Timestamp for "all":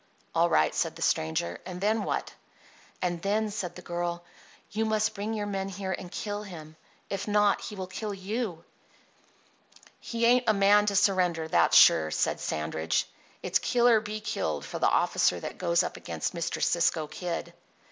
0.33-0.49